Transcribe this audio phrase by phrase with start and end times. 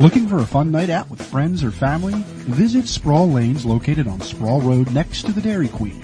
[0.00, 2.14] Looking for a fun night out with friends or family?
[2.50, 6.03] Visit Sproul Lanes located on Sproul Road next to the Dairy Queen.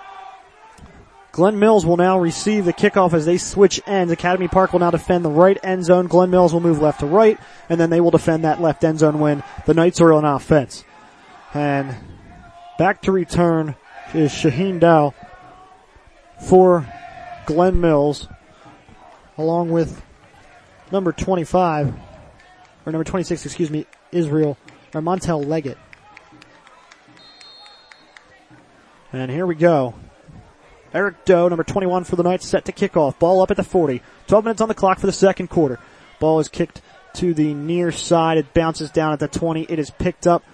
[1.32, 4.12] Glen Mills will now receive the kickoff as they switch ends.
[4.12, 6.06] Academy Park will now defend the right end zone.
[6.06, 7.38] Glen Mills will move left to right,
[7.70, 10.84] and then they will defend that left end zone when the Knights are on offense.
[11.54, 11.96] And
[12.78, 13.76] back to return
[14.12, 15.14] is Shaheen Dow
[16.46, 16.86] for
[17.46, 18.28] Glen Mills,
[19.38, 20.02] along with
[20.90, 21.94] number 25,
[22.84, 24.58] or number 26, excuse me, Israel,
[24.92, 25.78] or Montel Leggett.
[29.14, 29.94] And here we go.
[30.94, 33.18] Eric Doe, number 21 for the Knights, set to kick off.
[33.18, 34.02] Ball up at the 40.
[34.26, 35.78] 12 minutes on the clock for the second quarter.
[36.20, 36.82] Ball is kicked
[37.14, 38.38] to the near side.
[38.38, 39.62] It bounces down at the 20.
[39.68, 40.44] It is picked up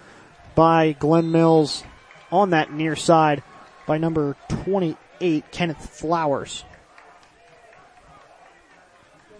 [0.54, 1.82] by Glen Mills
[2.30, 3.42] on that near side
[3.86, 6.64] by number 28, Kenneth Flowers.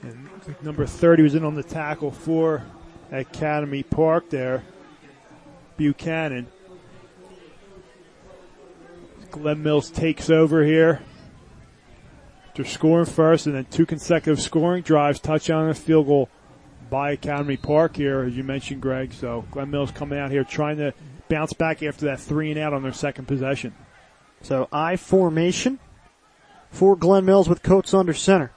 [0.03, 0.29] And
[0.63, 2.65] number 30 was in on the tackle for
[3.11, 4.65] Academy Park there.
[5.77, 6.47] Buchanan.
[9.39, 11.01] Glen Mills takes over here.
[12.55, 16.29] They're scoring first and then two consecutive scoring drives, touchdown and field goal
[16.91, 19.13] by Academy Park here, as you mentioned, Greg.
[19.13, 20.93] So Glen Mills coming out here trying to
[21.29, 23.75] bounce back after that three and out on their second possession.
[24.43, 25.79] So I formation
[26.71, 28.51] for Glen Mills with Coates under center.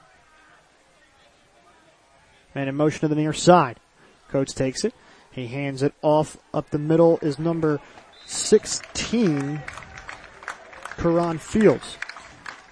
[2.54, 3.78] And in motion to the near side.
[4.28, 4.94] Coates takes it.
[5.30, 7.80] He hands it off up the middle is number
[8.26, 9.62] 16,
[10.96, 11.96] Karan Fields.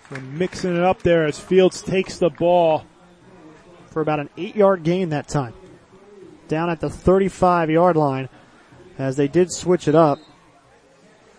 [0.08, 2.84] So mixing it up there as Fields takes the ball.
[3.91, 5.54] For about an eight yard gain that time.
[6.48, 8.28] Down at the 35 yard line
[8.98, 10.19] as they did switch it up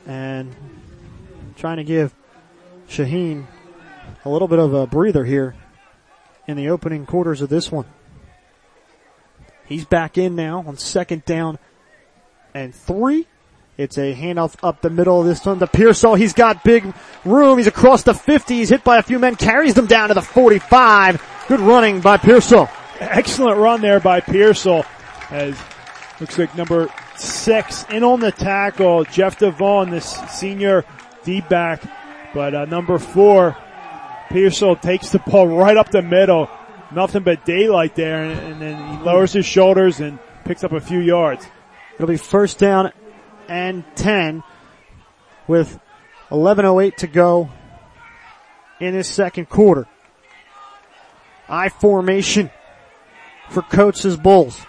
[0.06, 0.56] and
[1.56, 2.14] trying to give
[2.90, 3.46] Shaheen
[4.26, 5.56] a little bit of a breather here
[6.48, 7.86] in the opening quarters of this one.
[9.66, 11.58] He's back in now on second down
[12.54, 13.28] and three.
[13.78, 16.16] It's a handoff up the middle this time to Pearsall.
[16.16, 16.94] He's got big
[17.24, 17.58] room.
[17.58, 18.56] He's across the 50.
[18.56, 21.22] He's hit by a few men, carries them down to the 45.
[21.48, 22.70] Good running by Pearsall.
[23.00, 24.86] Excellent run there by Pearsall
[25.32, 25.58] as
[26.20, 29.06] looks like number six in on the tackle.
[29.06, 30.86] Jeff Devon, this senior
[31.24, 31.82] deep back,
[32.34, 33.58] but uh, number four,
[34.30, 36.50] Pearsall takes the ball right up the middle.
[36.94, 40.82] Nothing but daylight there, and, and then he lowers his shoulders and picks up a
[40.82, 41.48] few yards.
[41.96, 42.92] It'll be first down
[43.52, 44.44] and 10
[45.46, 45.78] with
[46.30, 47.50] 11.08 to go
[48.80, 49.88] in this second quarter.
[51.50, 52.50] I formation
[53.50, 54.66] for Coates' Bulls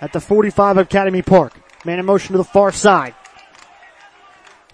[0.00, 1.60] at the 45 Academy Park.
[1.84, 3.16] Man in motion to the far side.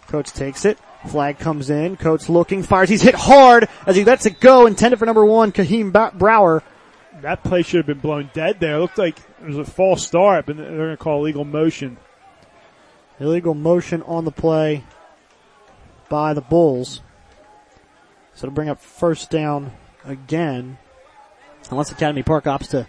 [0.08, 0.78] Coates takes it.
[1.08, 1.96] Flag comes in.
[1.96, 2.90] Coates looking, fires.
[2.90, 4.66] He's hit hard as he lets it go.
[4.66, 6.62] Intended for number one, Kahim Brower.
[7.22, 8.76] That play should have been blown dead there.
[8.76, 11.96] It looked like it was a false start, but they're going to call illegal motion.
[13.20, 14.84] Illegal motion on the play
[16.08, 17.00] by the Bulls.
[18.34, 19.72] So to bring up first down
[20.04, 20.78] again.
[21.70, 22.86] Unless Academy Park opts to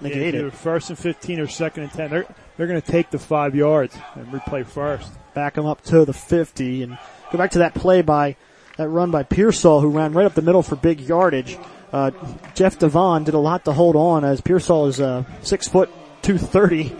[0.00, 0.54] negate yeah, it.
[0.54, 2.10] First and 15 or second and 10.
[2.10, 5.10] They're, they're going to take the five yards and replay first.
[5.34, 6.98] Back them up to the 50 and
[7.30, 8.36] go back to that play by,
[8.78, 11.58] that run by Pearsall who ran right up the middle for big yardage.
[11.92, 12.10] Uh,
[12.54, 15.90] Jeff Devon did a lot to hold on as Pearsall is, uh, six foot
[16.22, 16.96] 230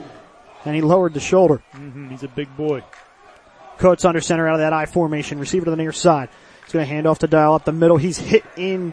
[0.66, 1.62] and he lowered the shoulder.
[1.74, 2.82] Mm-hmm, he's a big boy.
[3.78, 5.38] Coates under center out of that I formation.
[5.38, 6.28] Receiver to the near side.
[6.64, 7.96] He's going to hand off to Dial up the middle.
[7.96, 8.92] He's hit in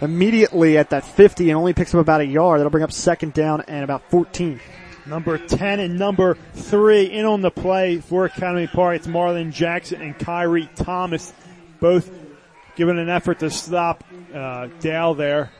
[0.00, 2.58] immediately at that 50 and only picks up about a yard.
[2.58, 4.60] That'll bring up second down and about 14.
[5.06, 8.96] Number 10 and number 3 in on the play for Academy Park.
[8.96, 11.32] It's Marlon Jackson and Kyrie Thomas.
[11.80, 12.10] Both
[12.76, 15.50] giving an effort to stop uh, there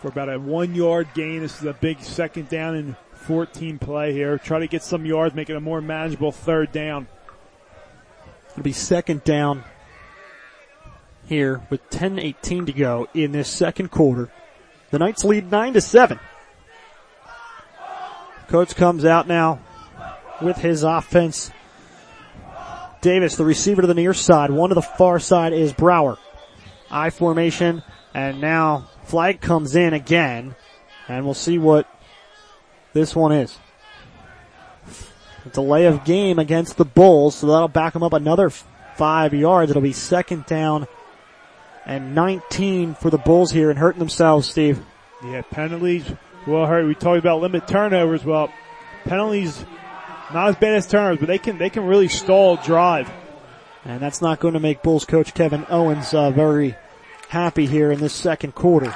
[0.00, 1.40] for about a one yard gain.
[1.40, 4.38] This is a big second down and 14 play here.
[4.38, 7.06] Try to get some yards, make it a more manageable third down.
[8.52, 9.64] It'll be second down
[11.26, 14.30] here with 10-18 to go in this second quarter.
[14.90, 16.18] The Knights lead 9 to 7.
[18.48, 19.60] Coach comes out now
[20.42, 21.52] with his offense.
[23.00, 24.50] Davis, the receiver to the near side.
[24.50, 26.18] One to the far side is Brower.
[26.90, 30.56] I formation, and now flag comes in again,
[31.06, 31.86] and we'll see what
[32.92, 33.58] this one is.
[35.44, 38.50] A delay of game against the Bulls, so that'll back them up another
[38.96, 39.70] five yards.
[39.70, 40.86] It'll be second down
[41.86, 44.80] and 19 for the Bulls here and hurting themselves, Steve.
[45.24, 46.04] Yeah, penalties
[46.46, 46.86] well hurt.
[46.86, 48.24] We talked about limit turnovers.
[48.24, 48.52] Well,
[49.04, 49.64] penalties
[50.32, 53.10] not as bad as turnovers, but they can they can really stall drive.
[53.84, 56.76] And that's not going to make Bulls coach Kevin Owens uh, very
[57.28, 58.94] happy here in this second quarter.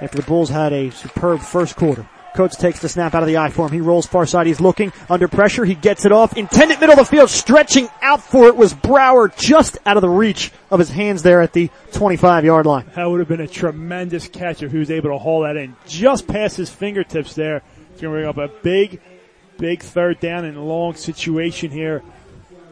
[0.00, 2.08] After the Bulls had a superb first quarter.
[2.34, 3.82] Coates takes the snap out of the I formation.
[3.82, 4.46] He rolls far side.
[4.46, 5.64] He's looking under pressure.
[5.64, 6.36] He gets it off.
[6.36, 7.30] Intended middle of the field.
[7.30, 11.40] Stretching out for it was Brower just out of the reach of his hands there
[11.40, 12.86] at the 25 yard line.
[12.94, 15.76] That would have been a tremendous catch if he was able to haul that in
[15.86, 17.62] just past his fingertips there.
[17.92, 19.00] It's going to bring up a big,
[19.58, 22.02] big third down and long situation here.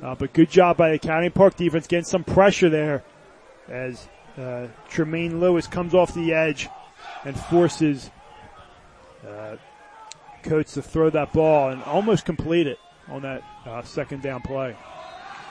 [0.03, 3.03] Uh, but good job by the Academy Park defense getting some pressure there
[3.69, 4.09] as
[4.39, 6.69] uh, Tremaine Lewis comes off the edge
[7.25, 8.11] and forces
[9.29, 9.57] uh,
[10.43, 12.79] Coates to throw that ball and almost complete it
[13.09, 14.77] on that uh, second down play.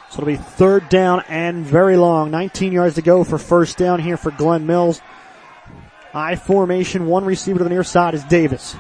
[0.10, 2.32] So it'll be third down and very long.
[2.32, 5.02] 19 yards to go for first down here for Glen Mills.
[6.14, 8.76] I formation, one receiver to the near side is Davis.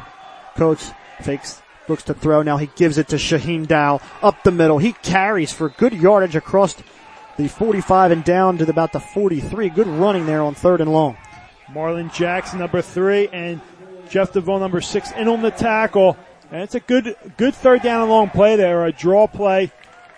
[0.55, 0.91] Coates
[1.21, 2.41] fakes, looks to throw.
[2.41, 4.77] Now he gives it to Shaheen Dow up the middle.
[4.77, 6.75] He carries for good yardage across
[7.37, 9.69] the 45 and down to about the 43.
[9.69, 11.17] Good running there on third and long.
[11.69, 13.61] Marlon Jackson, number three, and
[14.09, 16.17] Jeff DeVoe, number six, in on the tackle.
[16.51, 19.71] And it's a good, good third down and long play there, a draw play.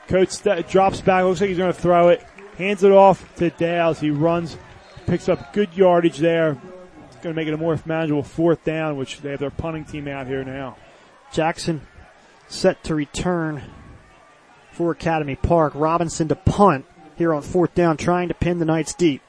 [0.07, 2.23] Coates st- drops back, looks like he's going to throw it,
[2.57, 3.99] hands it off to Dales.
[3.99, 4.57] He runs,
[5.05, 6.57] picks up good yardage there.
[7.07, 9.85] It's going to make it a more manageable fourth down, which they have their punting
[9.85, 10.77] team out here now.
[11.31, 11.81] Jackson
[12.47, 13.63] set to return
[14.71, 15.73] for Academy Park.
[15.75, 16.85] Robinson to punt
[17.17, 19.21] here on fourth down, trying to pin the Knights deep.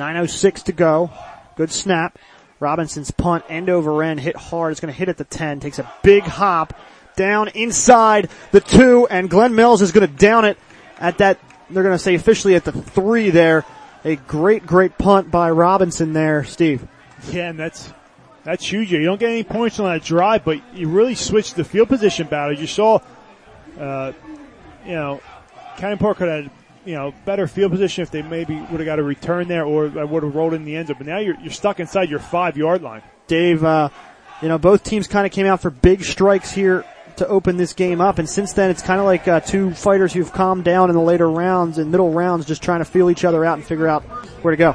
[0.00, 1.10] 9.06 to go.
[1.56, 2.18] Good snap.
[2.58, 4.72] Robinson's punt end over end hit hard.
[4.72, 5.60] It's going to hit at the 10.
[5.60, 6.72] Takes a big hop
[7.16, 10.58] down inside the two and Glen Mills is going to down it
[10.98, 11.38] at that.
[11.68, 13.66] They're going to say officially at the three there.
[14.02, 16.88] A great, great punt by Robinson there, Steve.
[17.28, 17.92] Yeah, and that's,
[18.44, 18.90] that's huge.
[18.90, 22.26] You don't get any points on that drive, but you really switched the field position
[22.26, 22.58] battle.
[22.58, 23.00] You saw,
[23.78, 24.12] uh,
[24.86, 25.20] you know,
[25.76, 26.50] County Park could have
[26.84, 29.86] you know, better field position if they maybe would have got a return there or
[29.98, 30.96] I would have rolled in the end zone.
[30.98, 33.02] But now you're, you're stuck inside your five yard line.
[33.26, 33.90] Dave, uh,
[34.42, 36.84] you know, both teams kind of came out for big strikes here
[37.16, 38.18] to open this game up.
[38.18, 41.02] And since then, it's kind of like uh, two fighters who've calmed down in the
[41.02, 44.02] later rounds and middle rounds, just trying to feel each other out and figure out
[44.42, 44.74] where to go.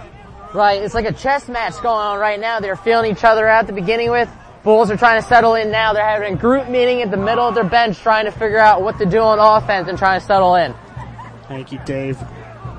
[0.53, 0.81] Right.
[0.81, 2.59] It's like a chess match going on right now.
[2.59, 4.29] They're feeling each other out to beginning with.
[4.63, 5.93] Bulls are trying to settle in now.
[5.93, 8.81] They're having a group meeting at the middle of their bench trying to figure out
[8.81, 10.73] what to do on offense and trying to settle in.
[11.47, 12.17] Thank you, Dave.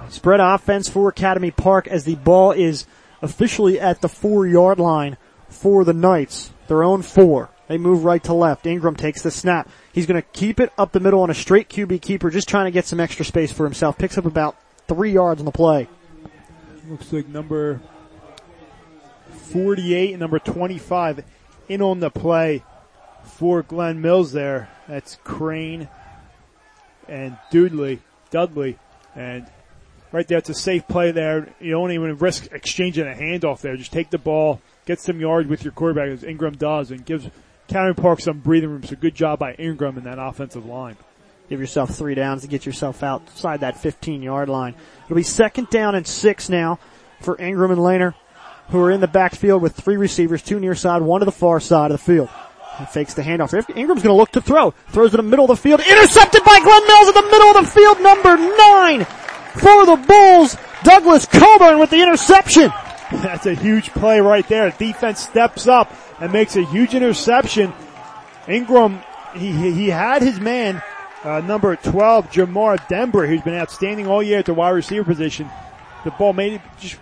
[0.09, 2.87] Spread offense for Academy Park as the ball is
[3.23, 5.17] officially at the four yard line
[5.49, 6.53] for the Knights.
[6.69, 7.51] Their own four.
[7.69, 8.67] They move right to left.
[8.67, 9.69] Ingram takes the snap.
[9.93, 12.67] He's going to keep it up the middle on a straight QB keeper, just trying
[12.67, 13.99] to get some extra space for himself.
[13.99, 15.89] Picks up about three yards on the play.
[16.89, 17.81] Looks like number
[19.33, 21.25] 48 and number 25
[21.69, 22.63] in on the play
[23.25, 24.69] for Glen Mills there.
[24.87, 25.89] That's Crane
[27.09, 28.01] and Dudley.
[28.31, 28.79] Dudley.
[29.15, 29.47] And
[30.13, 31.55] right there, it's a safe play there.
[31.61, 33.77] You don't even risk exchanging a handoff there.
[33.77, 37.29] Just take the ball, get some yards with your quarterback as Ingram does and gives
[37.69, 38.85] County Park some breathing room.
[38.85, 40.97] So good job by Ingram in that offensive line.
[41.49, 44.75] Give yourself three downs to get yourself outside that 15 yard line.
[45.05, 46.79] It'll be second down and six now
[47.21, 48.15] for Ingram and Lanier,
[48.71, 51.61] who are in the backfield with three receivers, two near side, one to the far
[51.61, 52.29] side of the field.
[52.85, 53.55] Fakes the handoff.
[53.75, 54.73] Ingram's going to look to throw.
[54.89, 55.81] Throws in the middle of the field.
[55.81, 58.01] Intercepted by Glen Mills in the middle of the field.
[58.01, 59.05] Number nine
[59.57, 60.57] for the Bulls.
[60.85, 62.71] Douglas Coburn with the interception.
[63.13, 64.71] That's a huge play right there.
[64.71, 67.73] Defense steps up and makes a huge interception.
[68.47, 69.01] Ingram,
[69.35, 70.83] he, he had his man,
[71.25, 75.49] uh, number 12, Jamar Denver, who's been outstanding all year at the wide receiver position.
[76.05, 76.99] The ball made it just.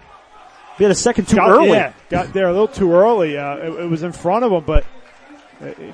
[0.78, 1.68] He had a second too got, early.
[1.68, 3.38] Yeah, got there a little too early.
[3.38, 4.84] Uh, it, it was in front of him, but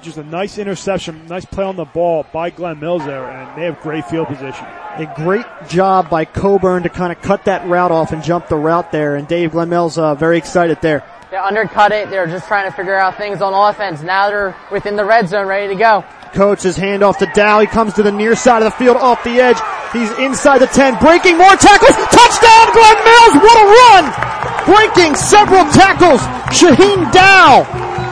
[0.02, 3.64] just a nice interception, nice play on the ball by Glen Mills there, and they
[3.64, 4.64] have great field position.
[4.64, 8.56] A great job by Coburn to kind of cut that route off and jump the
[8.56, 11.04] route there, and Dave Glen Mills uh, very excited there.
[11.30, 12.10] They undercut it.
[12.10, 14.02] They're just trying to figure out things on offense.
[14.02, 16.04] Now they're within the red zone, ready to go.
[16.32, 17.60] Coach's handoff to Dow.
[17.60, 19.58] He comes to the near side of the field, off the edge.
[19.92, 21.94] He's inside the 10, breaking more tackles.
[22.10, 23.34] Touchdown, Glen Mills.
[23.42, 24.30] What a run!
[24.70, 26.20] breaking several tackles.
[26.54, 27.64] Shaheen Dow.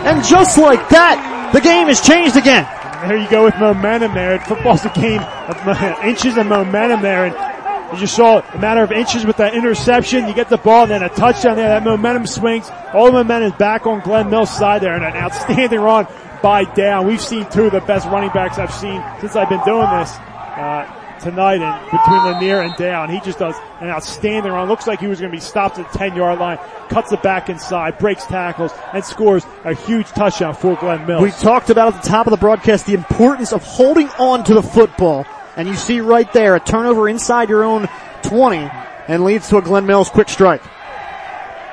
[0.05, 2.65] And just like that, the game has changed again.
[3.07, 4.41] There you go with momentum there.
[4.41, 7.27] Football's a game of inches of momentum there.
[7.27, 10.91] And you saw, a matter of inches with that interception, you get the ball and
[10.91, 11.69] then a touchdown there.
[11.69, 12.71] That momentum swings.
[12.93, 16.07] All the momentum is back on Glen Mills' side there and an outstanding run
[16.43, 17.03] by Dow.
[17.03, 20.17] We've seen two of the best running backs I've seen since I've been doing this.
[20.17, 23.07] Uh, tonight and between Lanier and Dow.
[23.07, 24.69] He just does an outstanding run.
[24.69, 26.59] Looks like he was going to be stopped at the 10 yard line,
[26.89, 31.23] cuts it back inside, breaks tackles, and scores a huge touchdown for Glen Mills.
[31.23, 34.55] We talked about at the top of the broadcast the importance of holding on to
[34.55, 35.27] the football.
[35.57, 37.89] And you see right there a turnover inside your own
[38.23, 38.71] 20
[39.09, 40.63] and leads to a Glen Mills quick strike.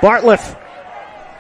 [0.02, 0.42] Bartlett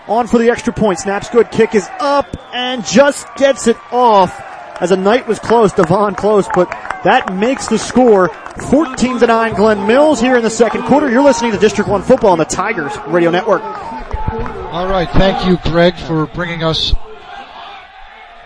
[0.08, 1.00] on for the extra point.
[1.00, 1.50] Snaps good.
[1.52, 4.45] Kick is up and just gets it off
[4.82, 6.70] as a Knight was close, Devon close, but
[7.04, 8.30] that makes the score
[8.70, 11.10] 14 to 9 Glen Mills here in the second quarter.
[11.10, 13.62] You're listening to District 1 football on the Tigers Radio Network.
[13.64, 15.10] All right.
[15.12, 16.94] Thank you, Greg, for bringing us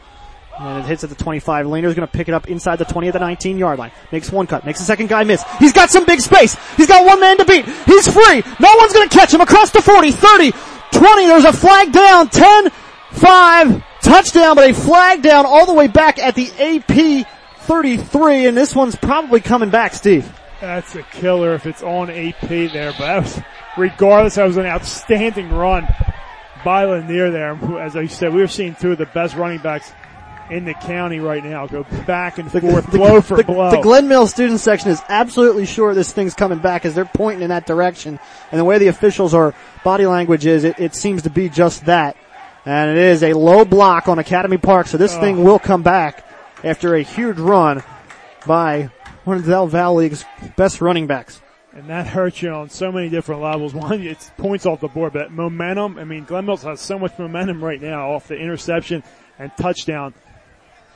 [0.60, 1.66] And it hits at the 25.
[1.66, 3.92] Lanier's gonna pick it up inside the 20 at the 19 yard line.
[4.12, 4.66] Makes one cut.
[4.66, 5.44] Makes the second guy miss.
[5.58, 6.56] He's got some big space.
[6.78, 7.66] He's got one man to beat.
[7.86, 8.44] He's free.
[8.60, 10.52] No one's gonna catch him across the 40, 30,
[10.92, 11.26] 20.
[11.26, 12.30] There's a flag down.
[12.30, 12.70] 10,
[13.14, 17.26] 5, touchdown, but a flag down all the way back at the AP
[17.62, 18.46] 33.
[18.46, 20.32] And this one's probably coming back, Steve.
[20.62, 23.42] That's a killer if it's on AP there, but that was,
[23.78, 25.88] regardless, that was an outstanding run
[26.64, 27.52] by Lanier there.
[27.80, 29.92] As I said, we were seeing two of the best running backs
[30.50, 33.72] in the county right now go back and forth, the, blow for the, blow.
[33.72, 37.44] The Glen Mill student section is absolutely sure this thing's coming back as they're pointing
[37.44, 38.20] in that direction.
[38.52, 41.86] And the way the officials are body language is, it, it seems to be just
[41.86, 42.18] that.
[42.66, 45.20] And it is a low block on Academy Park, so this oh.
[45.20, 46.26] thing will come back
[46.64, 47.84] after a huge run
[48.46, 48.90] by
[49.24, 50.26] one of the Del Val League's
[50.56, 51.42] best running backs.
[51.76, 53.74] And that hurts you on so many different levels.
[53.74, 57.18] One, it's points off the board, but momentum, I mean, Glen Mills has so much
[57.18, 59.04] momentum right now off the interception
[59.40, 60.14] and touchdown.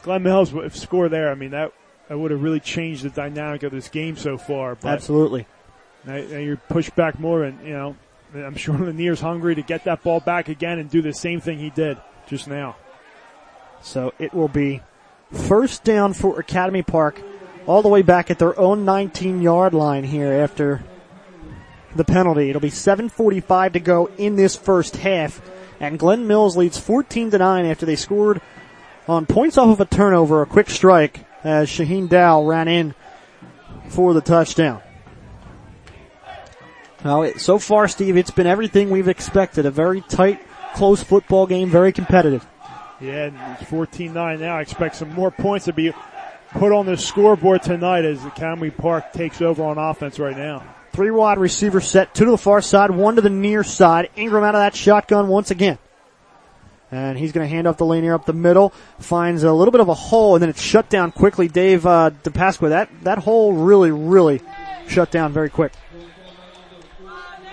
[0.03, 1.31] Glen Mills would score there.
[1.31, 1.73] I mean, that,
[2.07, 4.75] that would have really changed the dynamic of this game so far.
[4.75, 5.47] But Absolutely.
[6.05, 7.95] Now, now you're pushed back more and, you know,
[8.35, 11.57] I'm sure Lanier's hungry to get that ball back again and do the same thing
[11.57, 12.75] he did just now.
[13.81, 14.81] So it will be
[15.31, 17.21] first down for Academy Park
[17.67, 20.83] all the way back at their own 19 yard line here after
[21.95, 22.49] the penalty.
[22.49, 25.41] It'll be 7.45 to go in this first half.
[25.79, 28.41] And Glen Mills leads 14 to 9 after they scored
[29.07, 32.95] on points off of a turnover, a quick strike as Shaheen Dow ran in
[33.89, 34.81] for the touchdown.
[37.03, 39.65] Well, so far, Steve, it's been everything we've expected.
[39.65, 40.41] A very tight,
[40.73, 42.45] close football game, very competitive.
[42.99, 44.57] Yeah, it's 14-9 now.
[44.57, 45.93] I expect some more points to be
[46.51, 50.63] put on the scoreboard tonight as the Camry Park takes over on offense right now.
[50.91, 54.09] Three wide receiver set, two to the far side, one to the near side.
[54.15, 55.77] Ingram out of that shotgun once again.
[56.89, 59.81] And he's going to hand off the Lanier up the middle, finds a little bit
[59.81, 61.49] of a hole, and then it's shut down quickly.
[61.49, 64.41] Dave uh, DePasqua, that, that hole really, really
[64.87, 65.73] shut down very quick.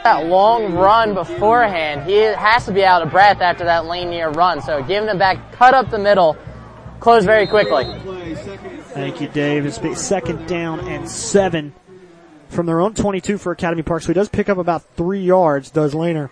[0.04, 4.30] That long run beforehand, he has to be out of breath after that lane Lanier
[4.30, 4.62] run.
[4.62, 6.36] So giving it back, cut up the middle,
[7.00, 7.84] close very quickly.
[8.94, 9.66] Thank you, Dave.
[9.66, 11.74] It's second down and seven
[12.48, 14.02] from their own 22 for Academy Park.
[14.02, 16.30] So he does pick up about three yards, does Lanier.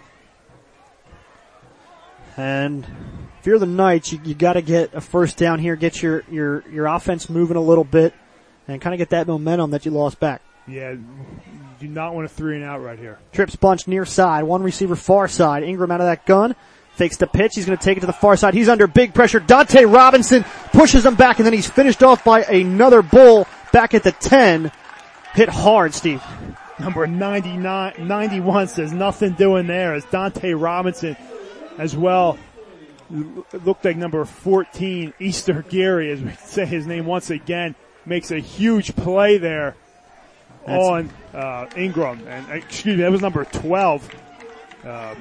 [2.36, 2.86] And
[3.40, 6.22] if you're the Knights, you, you got to get a first down here, get your,
[6.30, 8.14] your, your offense moving a little bit,
[8.68, 10.40] and kind of get that momentum that you lost back.
[10.68, 11.04] Yeah, you
[11.80, 13.18] do not want a three and out right here.
[13.32, 15.64] Trips bunch near side, one receiver far side.
[15.64, 16.54] Ingram out of that gun.
[17.02, 17.56] Fakes the pitch.
[17.56, 18.54] He's going to take it to the far side.
[18.54, 19.40] He's under big pressure.
[19.40, 24.04] Dante Robinson pushes him back and then he's finished off by another bull back at
[24.04, 24.70] the 10.
[25.34, 26.22] Hit hard, Steve.
[26.78, 31.16] Number 99, 91 says nothing doing there as Dante Robinson
[31.76, 32.38] as well.
[33.10, 37.74] Looked like number 14, Easter Gary, as we say his name once again,
[38.06, 39.74] makes a huge play there
[40.66, 42.28] That's- on uh, Ingram.
[42.28, 44.08] And uh, excuse me, that was number 12.
[44.84, 45.14] Uh,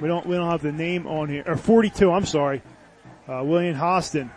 [0.00, 2.10] we don't we don't have the name on here or 42.
[2.10, 2.62] I'm sorry,
[3.28, 4.30] uh, William Hostin.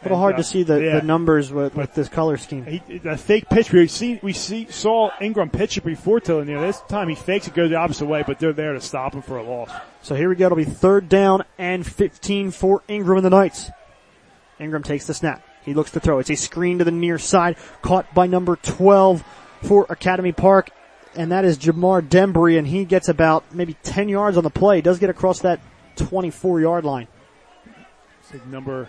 [0.00, 1.00] A little hard to see the, yeah.
[1.00, 2.64] the numbers with, with this color scheme.
[2.64, 3.70] He, the fake pitch.
[3.70, 7.48] We see we see saw Ingram pitch it before to near this time he fakes
[7.48, 9.70] it goes the opposite way, but they're there to stop him for a loss.
[10.00, 10.46] So here we go.
[10.46, 13.70] It'll be third down and 15 for Ingram and the Knights.
[14.58, 15.46] Ingram takes the snap.
[15.64, 16.18] He looks to throw.
[16.18, 19.22] It's a screen to the near side, caught by number 12
[19.62, 20.70] for Academy Park,
[21.14, 24.80] and that is Jamar Dembry, and he gets about maybe 10 yards on the play.
[24.80, 25.60] Does get across that
[25.96, 27.08] 24 yard line.
[28.32, 28.88] Like number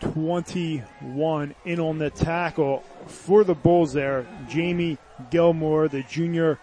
[0.00, 4.26] 21 in on the tackle for the Bulls there.
[4.48, 4.98] Jamie
[5.30, 6.58] Gilmore, the junior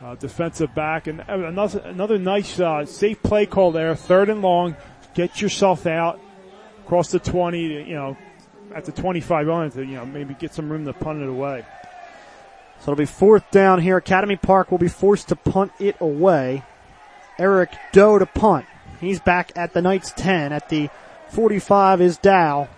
[0.00, 3.94] uh, defensive back, and another another nice uh, safe play call there.
[3.96, 4.76] Third and long,
[5.14, 6.20] get yourself out
[6.84, 7.60] across the 20.
[7.60, 8.16] You know,
[8.74, 11.64] at the 25 on to you know maybe get some room to punt it away.
[12.80, 13.96] So it'll be fourth down here.
[13.96, 16.62] Academy Park will be forced to punt it away.
[17.38, 18.66] Eric Doe to punt.
[19.00, 20.52] He's back at the Knights 10.
[20.52, 20.88] At the
[21.28, 22.68] 45 is Dow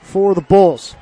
[0.00, 0.96] for the Bulls.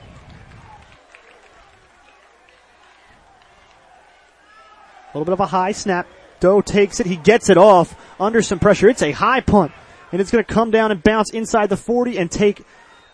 [5.13, 6.07] A little bit of a high snap.
[6.39, 7.07] Doe takes it.
[7.07, 8.89] He gets it off under some pressure.
[8.89, 9.73] It's a high punt.
[10.13, 12.65] And it's going to come down and bounce inside the 40 and take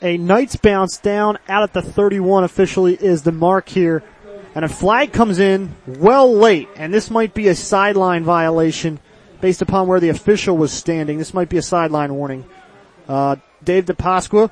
[0.02, 4.02] a Knights bounce down out at the 31 officially is the mark here.
[4.56, 6.70] And a flag comes in well late.
[6.76, 8.98] And this might be a sideline violation
[9.42, 11.18] based upon where the official was standing.
[11.18, 12.46] This might be a sideline warning.
[13.06, 14.50] Uh, Dave DePasqua.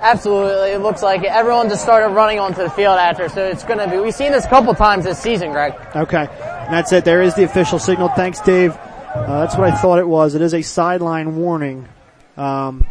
[0.00, 1.26] Absolutely, it looks like it.
[1.26, 3.98] Everyone just started running onto the field after, so it's going to be.
[3.98, 5.74] We've seen this a couple times this season, Greg.
[5.94, 6.26] Okay.
[6.26, 7.04] And that's it.
[7.04, 8.08] There is the official signal.
[8.08, 8.72] Thanks, Dave.
[9.14, 10.34] Uh, that's what I thought it was.
[10.34, 11.86] It is a sideline warning.
[12.38, 12.86] Um,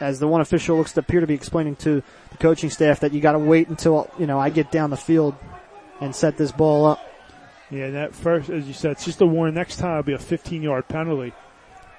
[0.00, 3.12] as the one official looks to appear to be explaining to the coaching staff that
[3.12, 5.34] you got to wait until you know I get down the field
[6.00, 7.06] and set this ball up.
[7.70, 9.54] Yeah, that first, as you said, it's just a warning.
[9.54, 11.32] Next time it'll be a 15 yard penalty.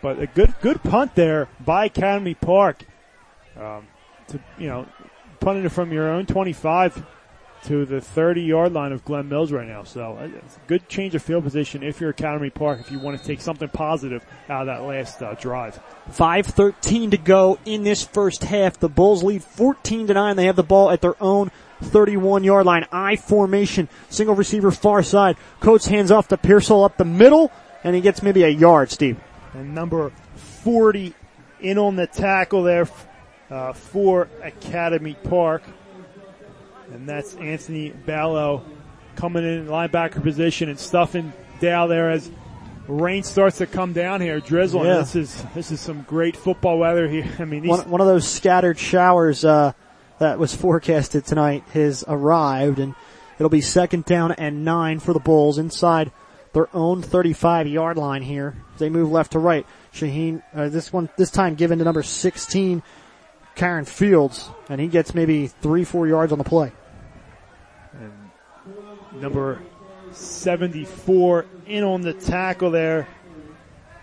[0.02, 2.84] But a good, good punt there by Academy Park.
[3.56, 3.88] Um,
[4.30, 4.88] to, you know,
[5.40, 7.06] punting it from your own 25
[7.66, 9.84] to the 30 yard line of Glen Mills right now.
[9.84, 13.00] So uh, it's a good change of field position if you're Academy Park, if you
[13.00, 15.80] want to take something positive out of that last uh, drive.
[16.12, 18.80] 5.13 to go in this first half.
[18.80, 20.36] The Bulls lead 14 to 9.
[20.36, 22.86] They have the ball at their own 31 yard line.
[22.92, 23.90] I formation.
[24.10, 25.38] Single receiver far side.
[25.60, 27.52] Coates hands off to Pearsall up the middle
[27.84, 29.20] and he gets maybe a yard, Steve.
[29.54, 31.14] And number 40
[31.60, 32.88] in on the tackle there
[33.50, 35.64] uh, for Academy Park.
[36.94, 38.64] And that's Anthony Ballo
[39.16, 42.30] coming in linebacker position and stuffing Dow there as
[42.88, 44.86] rain starts to come down here, drizzling.
[44.86, 44.98] Yeah.
[45.00, 47.30] This is this is some great football weather here.
[47.40, 49.74] I mean, One, one of those scattered showers, uh,
[50.22, 52.94] that was forecasted tonight has arrived and
[53.40, 56.12] it'll be second down and nine for the Bulls inside
[56.54, 58.56] their own 35 yard line here.
[58.78, 59.66] They move left to right.
[59.92, 62.84] Shaheen, uh, this one, this time given to number 16,
[63.56, 66.72] Karen Fields, and he gets maybe three, four yards on the play.
[69.14, 69.62] Number
[70.12, 73.08] 74 in on the tackle there.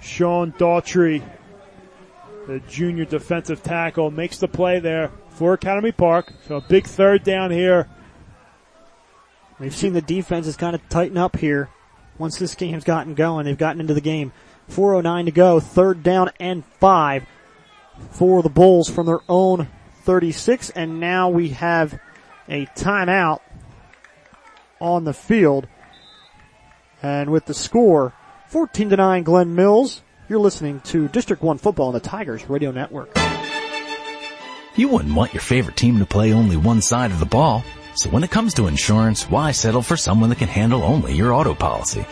[0.01, 1.23] Sean Daughtry,
[2.47, 6.33] the junior defensive tackle, makes the play there for Academy Park.
[6.47, 7.89] So a big third down here.
[9.59, 11.69] We've seen the defense defenses kind of tighten up here.
[12.17, 14.33] Once this game's gotten going, they've gotten into the game.
[14.71, 17.25] 4.09 to go, third down and five
[18.11, 19.69] for the Bulls from their own
[20.03, 20.71] 36.
[20.71, 21.99] And now we have
[22.49, 23.41] a timeout
[24.81, 25.67] on the field.
[27.03, 28.13] And with the score,
[28.49, 32.71] 14 to 9 Glen Mills, you're listening to District 1 football on the Tigers Radio
[32.71, 33.17] Network.
[34.75, 37.65] You wouldn't want your favorite team to play only one side of the ball.
[37.95, 41.33] So when it comes to insurance, why settle for someone that can handle only your
[41.33, 42.07] auto policy?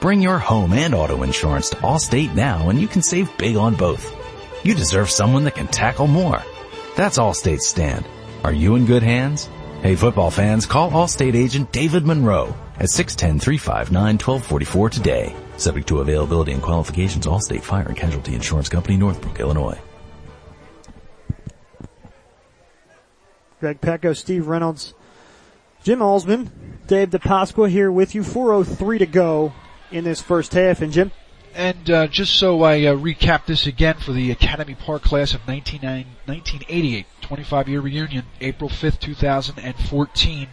[0.00, 3.74] Bring your home and auto insurance to Allstate now and you can save big on
[3.74, 4.14] both.
[4.64, 6.42] You deserve someone that can tackle more.
[6.96, 8.06] That's Allstate's stand.
[8.42, 9.48] Are you in good hands?
[9.82, 15.32] Hey football fans, call Allstate agent David Monroe at 610-359-1244 today.
[15.56, 19.78] Subject to availability and qualifications, Allstate Fire and Casualty Insurance Company, Northbrook, Illinois.
[23.60, 24.94] Greg Pecco, Steve Reynolds,
[25.84, 26.50] Jim Alsman,
[26.88, 28.22] Dave DePasqua here with you.
[28.22, 29.52] 4.03 to go
[29.92, 30.82] in this first half.
[30.82, 31.12] And Jim?
[31.54, 35.46] And uh, just so I uh, recap this again for the Academy Park class of
[35.46, 40.48] 1988, 25 year reunion, April 5th, 2014.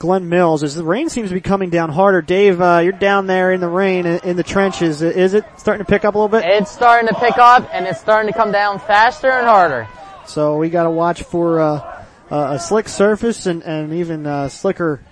[0.01, 0.65] Glen Mills.
[0.65, 3.61] As the rain seems to be coming down harder, Dave, uh, you're down there in
[3.61, 5.03] the rain in the trenches.
[5.03, 6.45] Is it starting to pick up a little bit?
[6.45, 9.87] It's starting to pick up, and it's starting to come down faster and harder.
[10.27, 15.03] So we got to watch for uh, a slick surface and, and even uh, slicker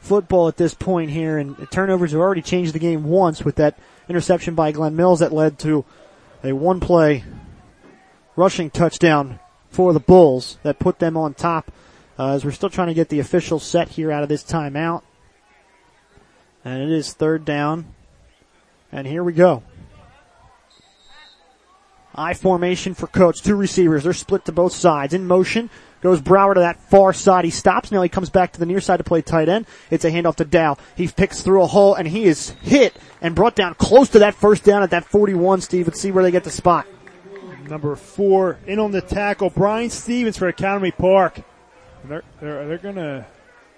[0.00, 1.38] football at this point here.
[1.38, 5.32] And turnovers have already changed the game once with that interception by Glen Mills that
[5.32, 5.84] led to
[6.42, 7.24] a one-play
[8.36, 11.70] rushing touchdown for the Bulls that put them on top
[12.18, 15.02] uh, as we're still trying to get the official set here out of this timeout.
[16.64, 17.94] And it is third down.
[18.92, 19.62] And here we go.
[22.20, 23.40] I formation for Coates.
[23.40, 24.04] Two receivers.
[24.04, 25.14] They're split to both sides.
[25.14, 25.70] In motion.
[26.02, 27.44] Goes Brower to that far side.
[27.44, 27.92] He stops.
[27.92, 29.66] Now he comes back to the near side to play tight end.
[29.90, 30.78] It's a handoff to Dow.
[30.96, 34.34] He picks through a hole and he is hit and brought down close to that
[34.34, 35.86] first down at that 41, Steve.
[35.86, 36.86] Let's see where they get the spot
[37.70, 41.40] number four, in on the tackle, Brian Stevens for Academy Park.
[42.04, 43.26] They're they're, they're gonna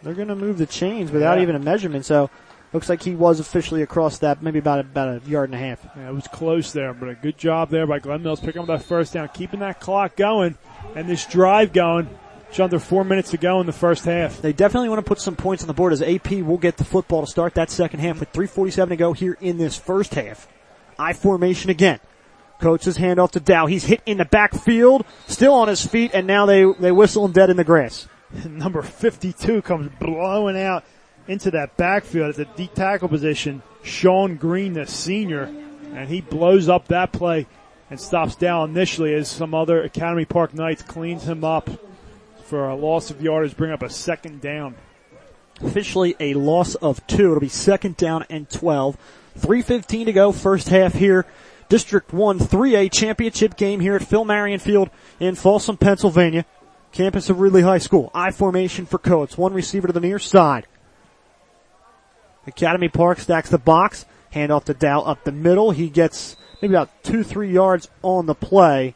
[0.02, 1.42] they're gonna move the chains without yeah.
[1.42, 2.04] even a measurement.
[2.04, 2.30] So
[2.72, 5.58] looks like he was officially across that, maybe about a, about a yard and a
[5.58, 5.84] half.
[5.96, 8.68] Yeah, it was close there, but a good job there by Glen Mills picking up
[8.68, 10.56] that first down, keeping that clock going
[10.94, 12.08] and this drive going.
[12.48, 14.42] Just under four minutes to go in the first half.
[14.42, 16.84] They definitely want to put some points on the board as AP will get the
[16.84, 20.46] football to start that second half with 3.47 to go here in this first half.
[20.98, 21.98] I formation again.
[22.60, 23.64] Coach's handoff to Dow.
[23.66, 27.32] He's hit in the backfield, still on his feet, and now they, they whistle him
[27.32, 28.06] dead in the grass.
[28.44, 30.84] Number 52 comes blowing out
[31.28, 33.62] into that backfield at the deep tackle position.
[33.82, 35.44] Sean Green, the senior,
[35.94, 37.46] and he blows up that play
[37.90, 41.68] and stops down initially as some other Academy Park Knights cleans him up
[42.44, 44.74] for a loss of yardage, bring up a second down.
[45.60, 47.26] Officially a loss of two.
[47.26, 48.96] It'll be second down and 12.
[49.38, 51.26] 3.15 to go, first half here
[51.72, 56.44] District 1 3A championship game here at Phil Marion Field in Folsom, Pennsylvania.
[56.92, 58.10] Campus of Ridley High School.
[58.14, 59.38] I formation for Coates.
[59.38, 60.66] One receiver to the near side.
[62.46, 64.04] Academy Park stacks the box.
[64.30, 65.70] Hand off to Dow up the middle.
[65.70, 68.94] He gets maybe about two, three yards on the play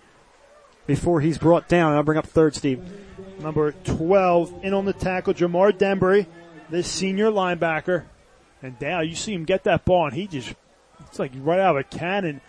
[0.87, 1.95] before he's brought down.
[1.95, 2.83] I'll bring up third, Steve.
[3.41, 6.27] Number 12 in on the tackle, Jamar Denbury,
[6.71, 8.05] this senior linebacker.
[8.63, 10.55] And Dow, you see him get that ball and he just,
[11.01, 12.41] it's like right out of a cannon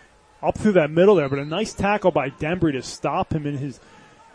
[0.42, 3.58] up through that middle there, but a nice tackle by Denbury to stop him in
[3.58, 3.80] his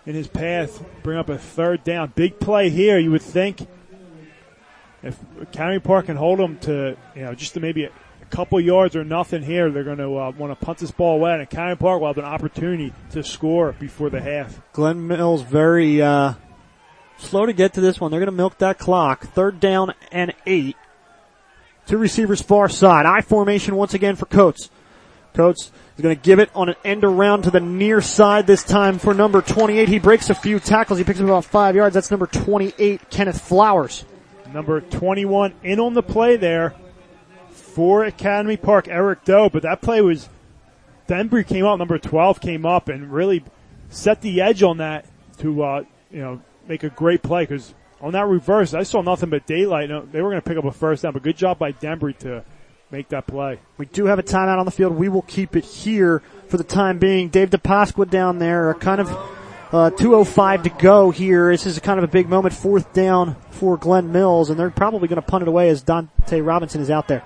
[0.06, 2.12] in his path, bring up a third down.
[2.14, 3.66] Big play here, you would think.
[5.04, 5.20] If
[5.52, 7.90] County Park can hold them to, you know, just to maybe a,
[8.22, 11.16] a couple yards or nothing here, they're going to uh, want to punt this ball
[11.16, 14.62] away, and County Park will have an opportunity to score before the half.
[14.72, 16.34] Glen Mills very uh,
[17.18, 18.12] slow to get to this one.
[18.12, 19.28] They're going to milk that clock.
[19.28, 20.78] Third down and eight.
[21.86, 23.06] Two receivers far side.
[23.06, 24.70] I formation once again for Coates.
[25.34, 28.64] Coates is going to give it on an end around to the near side this
[28.64, 29.90] time for number 28.
[29.90, 31.00] He breaks a few tackles.
[31.00, 31.94] He picks up about five yards.
[31.94, 34.06] That's number 28, Kenneth Flowers.
[34.54, 36.76] Number 21 in on the play there
[37.50, 39.50] for Academy Park, Eric Doe.
[39.50, 40.30] But that play was,
[41.08, 43.44] Denbury came up, number 12 came up and really
[43.90, 45.06] set the edge on that
[45.40, 49.30] to, uh, you know, make a great play because on that reverse, I saw nothing
[49.30, 49.90] but daylight.
[50.12, 52.44] They were going to pick up a first down, but good job by Denbury to
[52.92, 53.60] make that play.
[53.78, 54.94] We do have a timeout on the field.
[54.94, 57.30] We will keep it here for the time being.
[57.30, 59.10] Dave DePasqua down there, kind of
[59.74, 61.52] uh, 2.05 to go here.
[61.52, 65.08] This is kind of a big moment, fourth down for Glen Mills, and they're probably
[65.08, 67.24] going to punt it away as Dante Robinson is out there.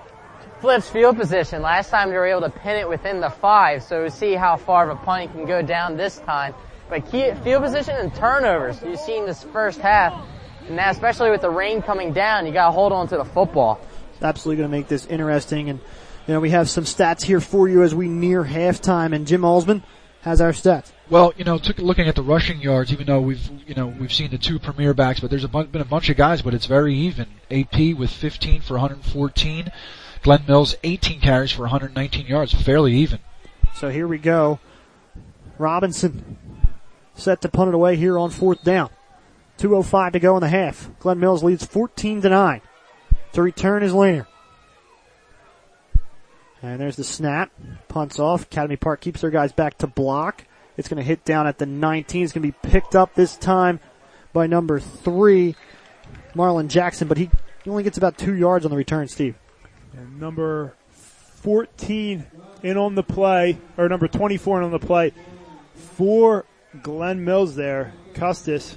[0.60, 1.62] Flips field position.
[1.62, 4.56] Last time they were able to pin it within the five, so we'll see how
[4.56, 6.54] far of a punt can go down this time.
[6.88, 10.26] But key field position and turnovers you've seen this first half,
[10.66, 13.24] and now especially with the rain coming down, you got to hold on to the
[13.24, 13.80] football
[14.22, 15.70] absolutely going to make this interesting.
[15.70, 15.80] And,
[16.26, 19.42] you know, we have some stats here for you as we near halftime and Jim
[19.42, 19.82] Alsman
[20.22, 20.90] has our stats.
[21.10, 24.12] Well, you know, took, looking at the rushing yards, even though we've, you know, we've
[24.12, 26.66] seen the two premier backs, but there's a been a bunch of guys, but it's
[26.66, 27.28] very even.
[27.50, 29.72] AP with 15 for 114.
[30.22, 33.20] Glen Mills 18 carries for 119 yards, fairly even.
[33.74, 34.58] So here we go.
[35.56, 36.36] Robinson
[37.14, 38.90] set to punt it away here on fourth down.
[39.58, 40.90] 2.05 to go in the half.
[41.00, 42.60] Glen Mills leads 14 to 9.
[43.32, 44.26] To return is Lanier.
[46.62, 47.50] And there's the snap.
[47.88, 48.42] Punts off.
[48.42, 50.44] Academy Park keeps their guys back to block.
[50.78, 52.22] It's going to hit down at the 19.
[52.24, 53.80] It's going to be picked up this time
[54.32, 55.56] by number three,
[56.34, 57.30] Marlon Jackson, but he
[57.66, 59.34] only gets about two yards on the return, Steve.
[59.92, 60.74] And number
[61.42, 62.24] 14
[62.62, 65.12] in on the play, or number 24 in on the play
[65.74, 66.44] for
[66.82, 68.76] Glen Mills there Custis.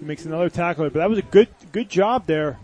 [0.00, 2.58] Makes another tackle, but that was a good good job there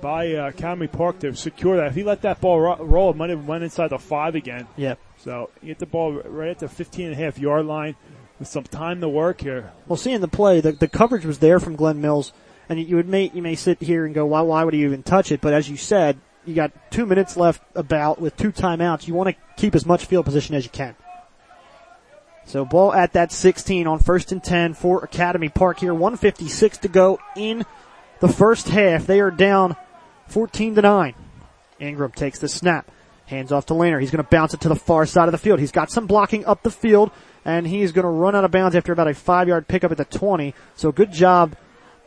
[0.00, 1.88] by uh, Academy Park to secure that.
[1.88, 4.66] If he let that ball ro- roll, it might have went inside the five again.
[4.76, 4.94] Yeah.
[5.18, 7.96] So you get the ball right at the 15 and a half yard line
[8.38, 9.72] with some time to work here.
[9.86, 12.32] Well, seeing the play, the, the coverage was there from Glen Mills,
[12.68, 15.02] and you would may you may sit here and go, why why would he even
[15.02, 15.40] touch it?
[15.40, 19.08] But as you said, you got two minutes left about with two timeouts.
[19.08, 20.94] You want to keep as much field position as you can.
[22.46, 25.92] So ball at that 16 on first and 10 for Academy Park here.
[25.92, 27.66] 156 to go in
[28.20, 29.06] the first half.
[29.06, 29.76] They are down
[30.28, 31.14] 14 to 9.
[31.80, 32.90] Ingram takes the snap.
[33.28, 34.00] Hands off to Lanier.
[34.00, 35.60] He's going to bounce it to the far side of the field.
[35.60, 37.10] He's got some blocking up the field
[37.44, 39.96] and he's going to run out of bounds after about a five yard pickup at
[39.96, 40.54] the 20.
[40.76, 41.56] So good job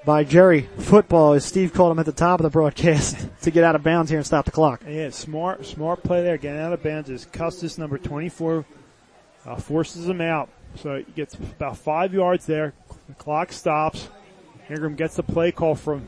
[0.06, 3.64] by Jerry Football, as Steve called him at the top of the broadcast, to get
[3.64, 4.82] out of bounds here and stop the clock.
[4.88, 6.38] Yeah, smart, smart play there.
[6.38, 8.66] Getting out of bounds is Custis number 24
[9.46, 10.50] uh, forces him out.
[10.76, 12.74] So he gets about five yards there.
[13.08, 14.10] The clock stops.
[14.70, 16.06] Ingram gets the play call from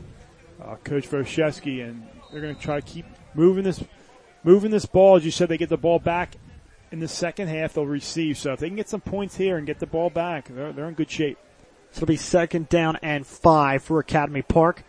[0.62, 3.82] uh, Coach Voshevsky, and they're going to try to keep moving this,
[4.44, 5.16] moving this ball.
[5.16, 6.36] As you said, they get the ball back
[6.92, 7.74] in the second half.
[7.74, 8.38] They'll receive.
[8.38, 10.88] So if they can get some points here and get the ball back, they're, they're
[10.88, 11.38] in good shape.
[11.90, 14.84] So it'll be second down and five for Academy Park.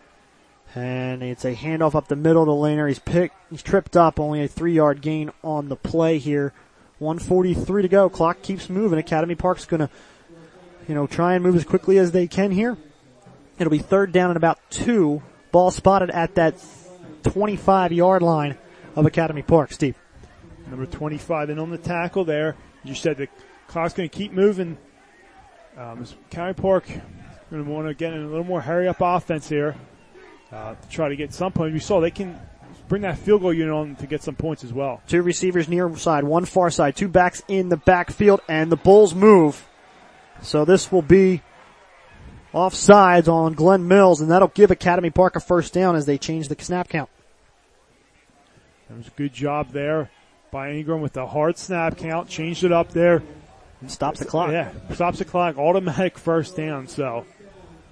[0.74, 2.88] And it's a handoff up the middle to Lanier.
[2.88, 6.52] He's picked, he's tripped up, only a three yard gain on the play here.
[6.98, 8.08] 143 to go.
[8.08, 8.98] Clock keeps moving.
[8.98, 9.90] Academy Park's gonna,
[10.88, 12.76] you know, try and move as quickly as they can here.
[13.58, 15.22] It'll be third down and about two.
[15.52, 16.62] Ball spotted at that
[17.22, 18.58] 25 yard line
[18.96, 19.72] of Academy Park.
[19.72, 19.94] Steve.
[20.68, 22.56] Number 25 in on the tackle there.
[22.82, 23.28] You said the
[23.68, 24.76] clock's going to keep moving.
[25.76, 26.88] Um, County Park
[27.50, 29.76] going to want to get in a little more hurry up offense here
[30.50, 31.72] uh, to try to get some points.
[31.72, 32.38] We saw they can
[32.88, 35.02] bring that field goal unit on to get some points as well.
[35.06, 39.14] Two receivers near side, one far side, two backs in the backfield, and the Bulls
[39.14, 39.68] move.
[40.42, 41.42] So this will be
[42.52, 46.48] offsides on Glen Mills, and that'll give Academy Park a first down as they change
[46.48, 47.10] the snap count.
[48.88, 50.10] That was a good job there
[50.50, 53.22] by Ingram with the hard snap count, changed it up there.
[53.88, 54.50] Stops the clock.
[54.50, 56.88] Yeah, stops the clock, automatic first down.
[56.88, 57.26] So,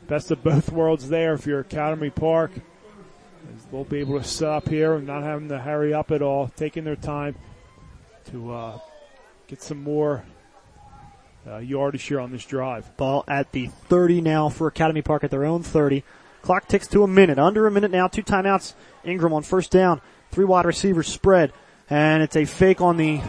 [0.08, 2.52] best of both worlds there if you're Academy Park.
[3.70, 6.48] They'll be able to set up here and not having to hurry up at all,
[6.56, 7.36] taking their time
[8.30, 8.78] to uh,
[9.46, 10.24] get some more
[11.46, 12.96] uh, yardage here on this drive.
[12.96, 16.02] Ball at the 30 now for Academy Park at their own 30.
[16.42, 17.38] Clock ticks to a minute.
[17.38, 18.08] Under a minute now.
[18.08, 18.74] Two timeouts.
[19.04, 20.00] Ingram on first down.
[20.34, 21.52] Three wide receivers spread.
[21.88, 23.20] And it's a fake on the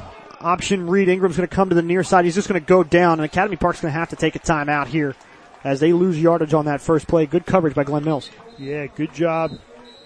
[0.41, 1.07] option read.
[1.07, 2.25] Ingram's going to come to the near side.
[2.25, 4.39] He's just going to go down, and Academy Park's going to have to take a
[4.39, 5.15] timeout here
[5.63, 7.27] as they lose yardage on that first play.
[7.27, 8.31] Good coverage by Glen Mills.
[8.57, 9.51] Yeah, good job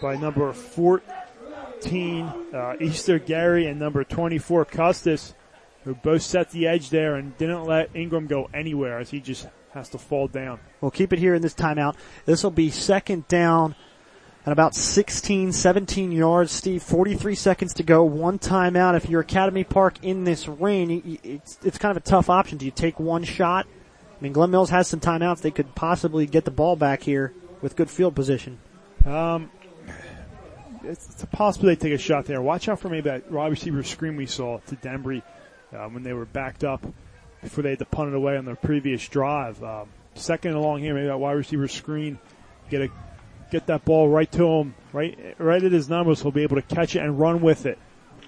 [0.02, 5.36] by number 14, uh, Easter Gary, and number 24, Custis,
[5.86, 9.48] who both set the edge there and didn't let Ingram go anywhere as he just
[9.74, 10.60] has to fall down.
[10.82, 11.96] We'll keep it here in this timeout.
[12.26, 13.76] This will be second down
[14.46, 16.52] at about 16, 17 yards.
[16.52, 18.04] Steve, 43 seconds to go.
[18.04, 18.96] One timeout.
[18.96, 22.58] If you're Academy Park in this rain, it's, it's kind of a tough option.
[22.58, 23.68] Do you take one shot?
[23.68, 25.42] I mean, Glen Mills has some timeouts.
[25.42, 28.60] They could possibly get the ball back here with good field position.
[29.06, 29.52] Um,
[30.84, 32.42] it's, it's a possibility they take a shot there.
[32.42, 35.22] Watch out for maybe that wide receiver screen we saw to Dembry
[35.74, 36.86] uh, when they were backed up
[37.42, 39.62] before they had to punt it away on their previous drive.
[39.64, 42.20] Um, second along here, maybe that wide receiver screen,
[42.70, 42.90] get a
[43.52, 46.22] get that ball right to him, right right at his numbers.
[46.22, 47.78] He'll be able to catch it and run with it,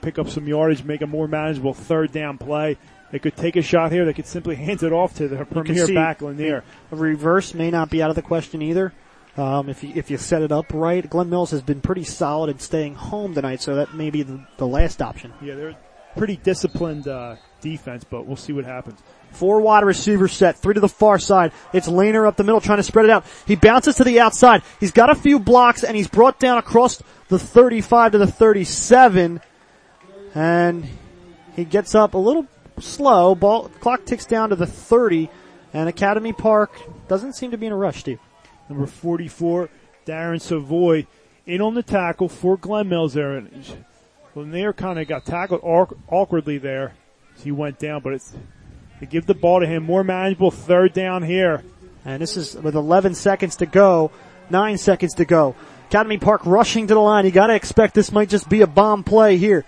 [0.02, 2.78] pick up some yardage, make a more manageable third down play.
[3.12, 4.06] They could take a shot here.
[4.06, 6.64] They could simply hand it off to their premier back Lanier.
[6.92, 8.94] A reverse may not be out of the question either.
[9.38, 12.50] Um, if you if you set it up right, Glen Mills has been pretty solid
[12.50, 15.34] in staying home tonight, so that may be the, the last option.
[15.42, 15.78] Yeah, they're
[16.18, 19.00] pretty disciplined uh, defense, but we'll see what happens.
[19.32, 21.52] Four wide receiver set, three to the far side.
[21.74, 23.26] It's Lanier up the middle trying to spread it out.
[23.48, 24.62] He bounces to the outside.
[24.80, 29.42] He's got a few blocks and he's brought down across the 35 to the 37.
[30.36, 30.88] And
[31.56, 32.46] he gets up a little
[32.80, 33.36] slow.
[33.36, 35.30] Ball, clock ticks down to the 30
[35.74, 36.72] and Academy Park
[37.08, 38.20] doesn't seem to be in a rush, Steve.
[38.70, 39.70] Number 44,
[40.06, 41.08] Darren Savoy
[41.46, 43.42] in on the tackle for Glen Mills there.
[44.36, 46.94] Lanier kind of got tackled awkwardly there.
[47.44, 48.34] He went down, but it's
[49.02, 49.84] to give the ball to him.
[49.84, 51.64] More manageable third down here.
[52.06, 54.12] And this is with 11 seconds to go,
[54.50, 55.56] 9 seconds to go.
[55.90, 57.26] Academy Park rushing to the line.
[57.26, 59.66] You gotta expect this might just be a bomb play here.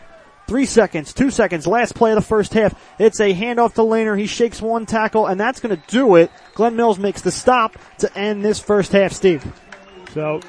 [0.47, 2.79] Three seconds, two seconds, last play of the first half.
[2.99, 4.15] It's a handoff to Lanier.
[4.15, 6.31] He shakes one tackle, and that's going to do it.
[6.53, 9.43] Glen Mills makes the stop to end this first half, Steve.
[10.13, 10.41] So,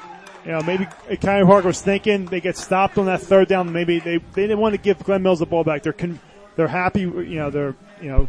[0.45, 3.71] you know, maybe Academy Park was thinking they get stopped on that third down.
[3.71, 5.81] Maybe they, they didn't want to give Glen Mills the ball back.
[5.81, 6.19] They're con-
[6.55, 8.27] they're happy, you know, they're, you know,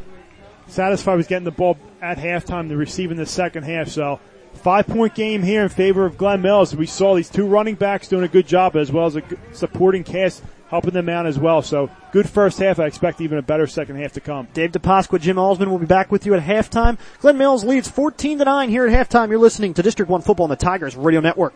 [0.68, 3.88] satisfied with getting the ball at halftime to receive in the second half.
[3.88, 4.20] So
[4.56, 6.74] Five point game here in favor of Glen Mills.
[6.74, 10.02] We saw these two running backs doing a good job as well as a supporting
[10.02, 11.62] cast helping them out as well.
[11.62, 12.80] So good first half.
[12.80, 14.48] I expect even a better second half to come.
[14.52, 16.98] Dave DePasqua, Jim Alsman will be back with you at halftime.
[17.20, 19.28] Glen Mills leads 14 to 9 here at halftime.
[19.28, 21.54] You're listening to District 1 Football on the Tigers Radio Network.